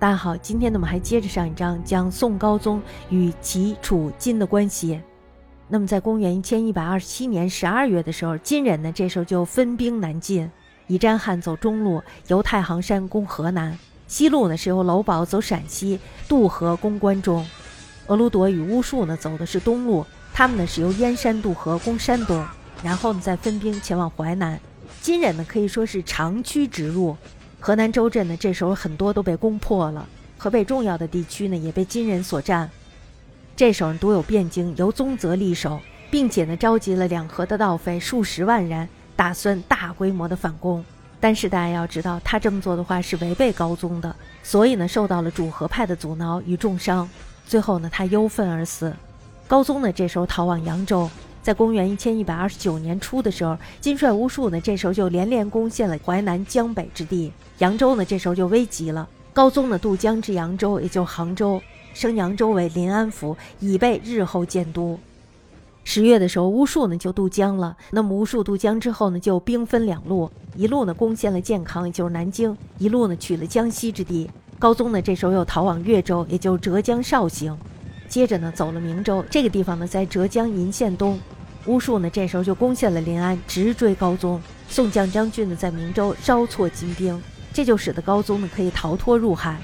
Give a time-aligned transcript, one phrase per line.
[0.00, 2.80] 大家好，今天呢我们还接着上一章，讲宋高宗
[3.10, 4.98] 与齐、楚、金的关系。
[5.68, 10.50] 那么在公元一千一百二十七年十二月的时候，金人呢这时候就分兵南进，
[10.86, 13.74] 以战汉走中路，由太行山攻河南；
[14.06, 17.44] 西路呢是由娄宝走陕西，渡河攻关中；
[18.06, 22.42] 额鲁朵与乌术呢走的是东路，他们呢是由燕山渡河攻山东，
[22.82, 24.58] 然后呢再分兵前往淮南。
[25.02, 27.14] 金人呢可以说是长驱直入。
[27.62, 30.08] 河南州镇呢，这时候很多都被攻破了，
[30.38, 32.68] 河北重要的地区呢也被金人所占。
[33.54, 35.78] 这时候独有汴京由宗泽立守，
[36.10, 40.82] 并且呢召集了两河的盗匪数十万人，打算大规模的反攻。
[41.20, 47.06] 但是大家要知道，他这么做的话是违背高宗的，所以呢受到了主和派的阻挠与重伤，
[47.46, 48.96] 最后呢他忧愤而死。
[49.46, 51.10] 高宗呢这时候逃往扬州。
[51.42, 59.08] 在公元一千一百二十九年初的时候，金帅巫术呢，这时候就连连攻陷了淮南江北之地，扬州呢，这时候就危急了。
[59.32, 61.62] 高宗呢渡江至扬州，也就杭州，
[61.94, 64.98] 升扬州为临安府，以备日后建都。
[65.82, 67.74] 十月的时候，巫术呢就渡江了。
[67.90, 74.30] 那么乌术渡江之后呢，就兵分两路，一路呢攻陷了建康，也就是南京；一路呢取了江西之地。
[74.58, 77.56] 高宗呢这时候又逃往越州，也就浙江绍兴。
[78.08, 81.18] 接着呢，走了明州这个地方呢，在浙江鄞县东。
[81.66, 84.40] 巫术呢，这时候就攻陷了临安，直追高宗。
[84.68, 87.20] 宋将张俊呢，在明州稍挫金兵，
[87.52, 89.60] 这就使得高宗呢可以逃脱入海。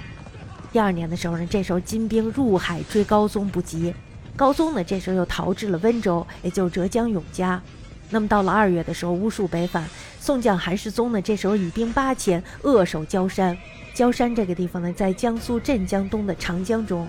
[0.72, 3.94] 第二年的时候呢，这时候金兵入海追高宗不及，
[4.36, 7.62] 高宗呢这时候又逃至了温州，也就是浙江永嘉。
[8.10, 9.88] 那么到了二月的时候，巫术北返，
[10.20, 13.56] 宋将韩世宗呢，这时候以兵八千扼守焦山。
[13.94, 17.08] 焦山这个地方呢，在江苏镇江东的长江中。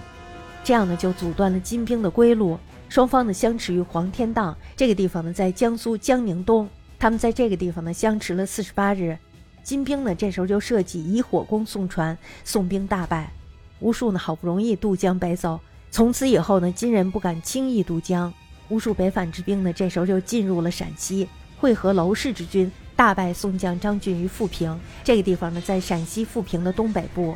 [0.64, 2.58] 这样呢，就阻断了金兵的归路。
[2.90, 6.70] 双方呢相持于黄天荡这个地方呢，在江苏江宁东。
[7.00, 9.18] 他们在这个地方呢相持了四十八日。
[9.62, 13.32] 金兵呢这时候就设计以火攻宋船，宋兵大败。
[13.80, 15.60] 吴术呢好不容易渡江北走，
[15.92, 18.34] 从此以后呢，金人不敢轻易渡江。
[18.70, 27.36] 吴术北返之兵呢，这时候就进入了陕西，会合娄氏之军，大败宋将张俊于富平这个地方呢，在陕西富平的东北部。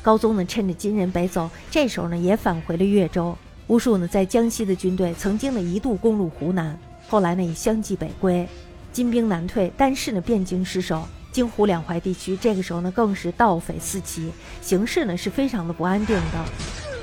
[0.00, 3.36] 高宗呢，趁着金人北走，这时候呢，也返回了越州。
[3.68, 8.46] 乌术呢，在江西的军队曾经呢，一度攻入湖南，后来呢，也相继北归。
[8.92, 11.02] 金兵南退，但是呢，汴京失守，
[11.32, 14.30] 京湖两淮地区这个时候呢，更是盗匪四起，
[14.60, 16.44] 形势呢，是非常的不安定的。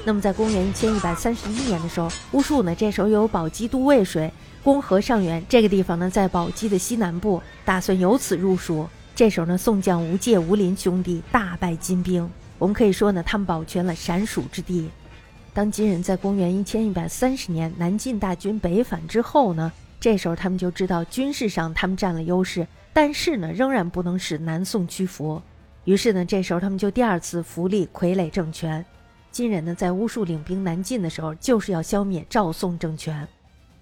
[0.06, 4.32] 那么，在公元一千一百三十一年的时候，乌术呢，这时候由宝鸡都渭水
[4.64, 8.88] 攻河上元这个地方呢，在宝鸡的西南部，打算由此入蜀。
[9.16, 12.30] 这时候呢，宋将吴介、吴林兄弟大败金兵。
[12.58, 14.90] 我们可以说呢，他们保全了陕蜀之地。
[15.54, 25.42] 当金人在公元一千一百三十年南晋大军北返之后呢，这时候他们就知道军事上他们占了优势，但是呢，仍然不能使南宋屈服。
[25.84, 28.84] 于是呢，这时候他们就第二次扶立傀儡政权。
[29.30, 33.28] 金人呢，在巫术领兵南进的时候，就是要消灭赵宋政权。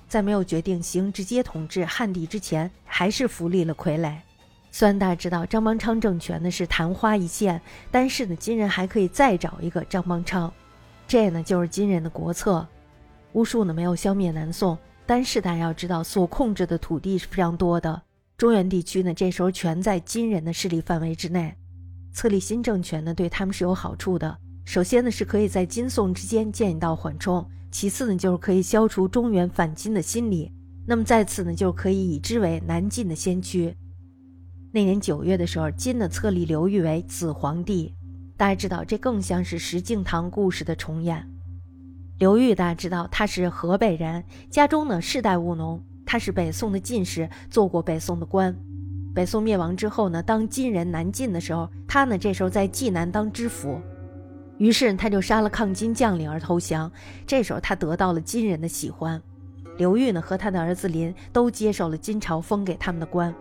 [0.08, 4.16] 在没有决定行直接统治汉地之前，还是扶立了傀儡。
[4.72, 10.52] 虽然大家知道张邦昌政权呢是昙花一现，但是呢，金人还可以再找一个张邦昌，
[11.10, 12.66] 这呢就是金人的国策。
[13.34, 14.78] 巫术呢没有消灭南宋，
[15.08, 18.00] 但是大家要知道，所控制的土地是非常多的。
[18.38, 21.56] 中原地区呢这时候全在金人的势力范围之内，
[22.14, 24.38] 册立新政权呢对他们是有好处的。
[24.66, 30.52] 首先呢是可以在金宋之间建一道缓冲，其次呢就是可以消除中原反金的心理，
[30.86, 33.76] 那么再次呢就可以以之为南进的先驱。
[34.72, 37.96] 那年九月的时候，金的册立刘裕为子皇帝。
[38.40, 41.30] 大家知道，这更像是石敬瑭故事的重演。
[42.20, 45.84] 刘裕大家知道，他是河北人，家中呢世代务农。
[46.06, 48.56] 他是北宋的进士，做过北宋的官。
[49.14, 53.78] 北宋灭亡之后呢，当金人南进的时候，他呢这时候在济南当知府，
[54.58, 56.90] 于是他就杀了抗金将领而投降。
[57.28, 59.22] 这时候他得到了金人的喜欢，
[59.78, 63.36] 刘裕呢和他的儿子林都接受了金朝封给他们的官。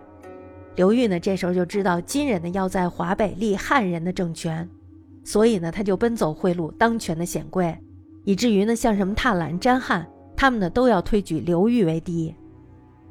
[0.75, 4.69] 刘裕呢，这时候就知道金人呢要在华北立汉人的政权，
[5.23, 7.77] 所以呢，他就奔走贿赂当权的显贵，
[8.23, 12.33] 以至于呢，像什么踏兰、詹汉，他们呢都要推举刘裕为帝。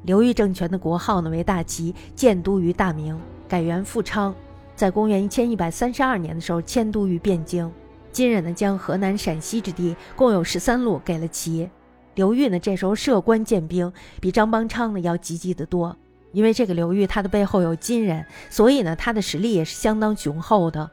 [0.03, 3.17] 刘裕政权的国号呢为大齐，建都于大明，
[3.47, 4.33] 改元富昌。
[4.75, 7.69] 在公元一千一百三十二年的时候，迁都于汴京。
[8.11, 11.69] 金人呢将河南、陕西之地共有十三路给了齐。
[12.15, 15.95] 刘裕呢这时候设官建兵，比张邦昌呢要积极得多。
[16.31, 20.89] 因为这个刘裕他的背后有金人，所以呢，他的实力也是相当雄厚的。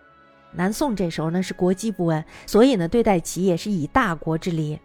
[0.57, 4.79] 南宋这时候呢是国基不稳，所以呢对待其也是以大国之礼，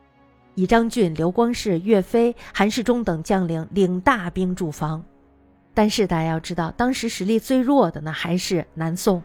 [0.56, 5.04] 以张俊、刘光世、岳飞、韩世忠等将领领大兵驻防。
[5.74, 9.24] 但是大家要知道，当时实力最弱的呢还是南宋。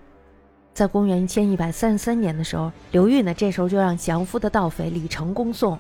[0.73, 5.79] 在公元一千一百三十三年的时候，刘裕呢这时候就让降服的盗匪李成攻宋。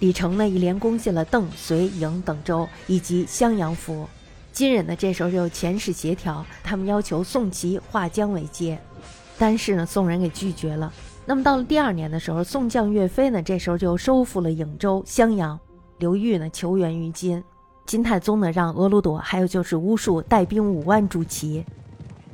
[0.00, 4.06] 李成呢一连攻陷了邓、绥、颍等州以及襄阳府。
[4.52, 8.78] 金人呢这时候就遣使协调，他们要求宋齐划江为界，
[9.38, 10.92] 但是呢宋人给拒绝了。
[11.26, 15.58] 那么到了第二年的时候，宋将岳飞呢这时候就收复了颍州、襄阳。
[15.98, 17.42] 刘裕呢求援于金，
[17.86, 21.64] 金太宗呢让额鲁朵还有就是乌术带兵五万助齐。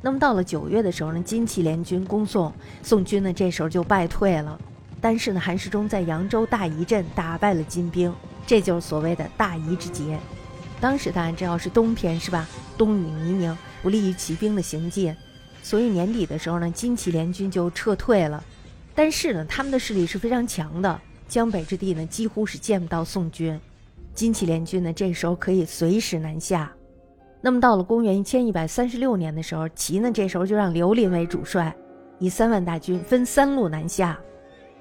[0.01, 2.51] 那么到了九月的时候呢，金齐联军攻宋，
[2.81, 4.59] 宋军呢这时候就败退了。
[4.99, 8.13] 但是呢，韩世忠在扬州大仪镇打败了金兵，
[8.45, 10.19] 这就是所谓的大夷之捷。
[10.79, 12.47] 当时大家知道是冬天是吧？
[12.77, 15.15] 冬雨泥泞，不利于骑兵的行进，
[15.63, 18.43] 所以年底的时候呢，金齐联军就撤退了。
[18.93, 23.59] 但是呢，他们的势力是非常强的，江北之地呢几乎是见不到宋军。
[24.13, 26.71] 金齐联军呢这时候可以随时南下。
[27.39, 31.73] 那么到了公元一千一百三十六年的时候，齐呢这时候就让刘林为主帅，
[32.19, 34.19] 以三万大军分三路南下。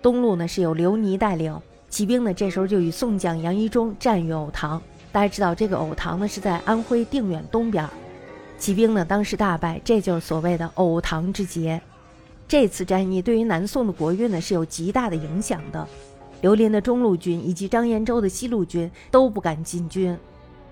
[0.02, 1.56] 东路呢是由刘尼带领，
[1.88, 4.82] 骑兵呢这时候就与宋将杨一忠战于藕塘。
[5.12, 7.88] 大家知道这个藕塘呢是在安徽定远东边，
[8.60, 11.80] 骑兵呢当时大败，这就是所谓的藕塘之捷。
[12.46, 15.88] 这次战役对于南宋的国运呢是有极大的影响的，
[16.42, 20.14] 刘林的中路军以及张延州的西路军都不敢进军，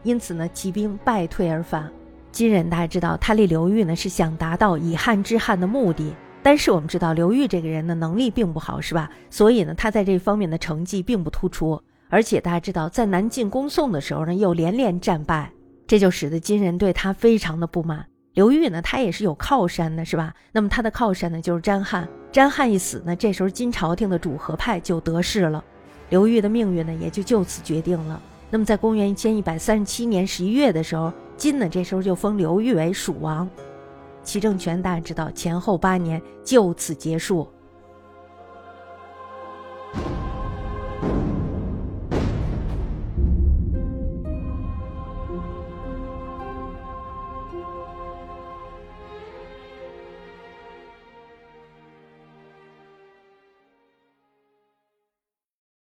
[0.02, 1.90] 因此呢骑兵败退而返。
[2.30, 6.12] 金人大家知道他立刘裕呢是想达到以汉制汉的目的，
[6.42, 9.10] 但是我们知道刘裕这个人的能力并不好，是吧？
[9.30, 11.80] 所以呢他在这方面的成绩并不突出。
[12.10, 15.50] 而且大家知道，在南进攻宋的时候呢，又连连战败，
[15.88, 18.06] 这就使得金人对他非常的不满。
[18.34, 20.34] 刘裕呢，他也是有靠山的，是吧？
[20.52, 22.06] 那么他的靠山呢，就是詹翰。
[22.30, 25.64] 詹翰一死呢，这时候金朝廷的主和派就得势了，
[26.10, 28.20] 刘裕的命运呢，也就就此决定了。
[28.50, 33.48] 那么在公元一千一百三十七年十一月的时候，金呢这时候就封刘裕为蜀王，
[34.22, 37.48] 其政权大家知道前后八年就此结束。